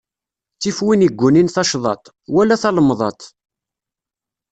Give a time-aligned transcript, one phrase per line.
[0.55, 3.21] Ttif win iggunin tacḍaḍt, wala talemḍaḍt.